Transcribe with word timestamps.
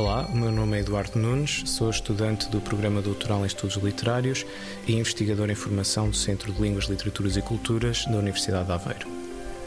Olá, 0.00 0.26
o 0.32 0.34
meu 0.34 0.50
nome 0.50 0.78
é 0.78 0.80
Eduardo 0.80 1.18
Nunes, 1.18 1.62
sou 1.66 1.90
estudante 1.90 2.48
do 2.48 2.58
Programa 2.58 3.02
Doutoral 3.02 3.42
em 3.42 3.46
Estudos 3.46 3.76
Literários 3.76 4.46
e 4.88 4.94
investigador 4.94 5.50
em 5.50 5.54
formação 5.54 6.08
do 6.08 6.16
Centro 6.16 6.50
de 6.54 6.62
Línguas, 6.62 6.86
Literaturas 6.86 7.36
e 7.36 7.42
Culturas 7.42 8.06
da 8.06 8.16
Universidade 8.16 8.64
de 8.64 8.72
Aveiro. 8.72 9.06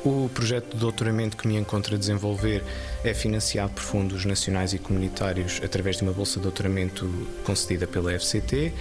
O 0.04 0.28
projeto 0.34 0.74
de 0.74 0.80
doutoramento 0.80 1.38
que 1.38 1.48
me 1.48 1.56
encontro 1.56 1.94
a 1.94 2.00
desenvolver 2.00 2.64
é 3.04 3.14
financiado 3.14 3.74
por 3.74 3.84
fundos 3.84 4.26
nacionais 4.26 4.74
e 4.74 4.80
comunitários 4.80 5.62
através 5.64 5.98
de 5.98 6.02
uma 6.02 6.14
bolsa 6.14 6.40
de 6.40 6.42
doutoramento 6.42 7.08
concedida 7.44 7.86
pela 7.86 8.12
FCT, 8.20 8.74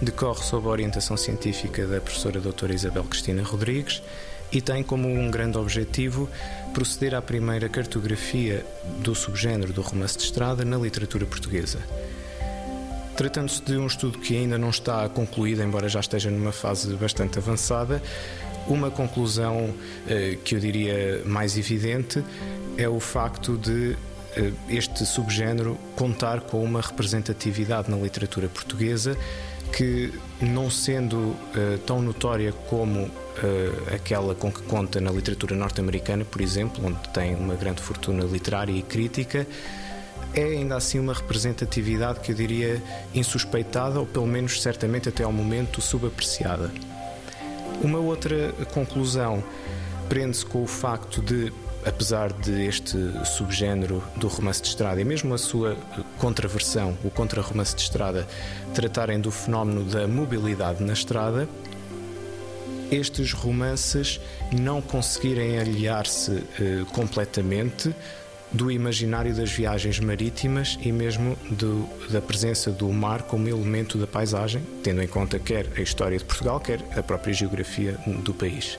decorre 0.00 0.44
sob 0.44 0.68
a 0.68 0.70
orientação 0.70 1.16
científica 1.16 1.88
da 1.88 2.00
professora 2.00 2.40
doutora 2.40 2.72
Isabel 2.72 3.02
Cristina 3.02 3.42
Rodrigues 3.42 4.00
e 4.52 4.60
tem 4.60 4.82
como 4.82 5.08
um 5.08 5.30
grande 5.30 5.58
objetivo 5.58 6.28
proceder 6.72 7.14
à 7.14 7.22
primeira 7.22 7.68
cartografia 7.68 8.64
do 8.98 9.14
subgénero 9.14 9.72
do 9.72 9.82
romance 9.82 10.16
de 10.16 10.24
estrada 10.24 10.64
na 10.64 10.76
literatura 10.76 11.26
portuguesa. 11.26 11.78
Tratando-se 13.16 13.62
de 13.62 13.76
um 13.76 13.86
estudo 13.86 14.18
que 14.18 14.36
ainda 14.36 14.56
não 14.56 14.70
está 14.70 15.08
concluído, 15.08 15.62
embora 15.62 15.88
já 15.88 16.00
esteja 16.00 16.30
numa 16.30 16.52
fase 16.52 16.94
bastante 16.94 17.38
avançada, 17.38 18.02
uma 18.66 18.90
conclusão 18.90 19.74
eh, 20.08 20.38
que 20.42 20.54
eu 20.54 20.60
diria 20.60 21.22
mais 21.26 21.58
evidente 21.58 22.24
é 22.76 22.88
o 22.88 23.00
facto 23.00 23.58
de 23.58 23.96
este 24.68 25.04
subgénero 25.06 25.78
contar 25.96 26.40
com 26.40 26.62
uma 26.62 26.80
representatividade 26.80 27.90
na 27.90 27.96
literatura 27.96 28.48
portuguesa 28.48 29.16
que, 29.72 30.12
não 30.40 30.70
sendo 30.70 31.16
uh, 31.16 31.78
tão 31.86 32.02
notória 32.02 32.52
como 32.52 33.04
uh, 33.04 33.94
aquela 33.94 34.34
com 34.34 34.50
que 34.50 34.62
conta 34.62 35.00
na 35.00 35.10
literatura 35.10 35.54
norte-americana, 35.54 36.24
por 36.24 36.40
exemplo, 36.40 36.84
onde 36.84 37.08
tem 37.10 37.34
uma 37.34 37.54
grande 37.54 37.80
fortuna 37.80 38.24
literária 38.24 38.72
e 38.72 38.82
crítica, 38.82 39.46
é 40.34 40.42
ainda 40.42 40.76
assim 40.76 40.98
uma 40.98 41.12
representatividade 41.12 42.20
que 42.20 42.32
eu 42.32 42.36
diria 42.36 42.82
insuspeitada, 43.14 43.98
ou 43.98 44.06
pelo 44.06 44.26
menos 44.26 44.60
certamente 44.62 45.08
até 45.08 45.24
ao 45.24 45.32
momento 45.32 45.80
subapreciada. 45.80 46.70
Uma 47.82 47.98
outra 47.98 48.52
conclusão 48.72 49.42
prende-se 50.08 50.44
com 50.44 50.62
o 50.62 50.66
facto 50.66 51.22
de 51.22 51.52
apesar 51.84 52.32
de 52.32 52.66
este 52.66 52.96
subgénero 53.24 54.02
do 54.16 54.28
romance 54.28 54.62
de 54.62 54.68
estrada 54.68 55.00
e 55.00 55.04
mesmo 55.04 55.34
a 55.34 55.38
sua 55.38 55.76
contraversão, 56.18 56.96
o 57.04 57.10
contra-romance 57.10 57.74
de 57.74 57.82
estrada, 57.82 58.26
tratarem 58.74 59.20
do 59.20 59.30
fenómeno 59.30 59.84
da 59.84 60.06
mobilidade 60.06 60.82
na 60.82 60.92
estrada, 60.92 61.48
estes 62.90 63.32
romances 63.32 64.20
não 64.52 64.82
conseguirem 64.82 65.58
aliar-se 65.58 66.42
eh, 66.60 66.84
completamente 66.92 67.94
do 68.52 68.70
imaginário 68.70 69.34
das 69.34 69.50
viagens 69.50 70.00
marítimas 70.00 70.76
e 70.82 70.90
mesmo 70.90 71.36
do, 71.50 71.88
da 72.10 72.20
presença 72.20 72.70
do 72.70 72.92
mar 72.92 73.22
como 73.22 73.48
elemento 73.48 73.96
da 73.96 74.06
paisagem, 74.06 74.62
tendo 74.82 75.02
em 75.02 75.06
conta 75.06 75.38
quer 75.38 75.66
a 75.76 75.80
história 75.80 76.18
de 76.18 76.24
Portugal, 76.24 76.58
quer 76.58 76.80
a 76.96 77.02
própria 77.02 77.32
geografia 77.32 77.96
do 78.24 78.34
país. 78.34 78.78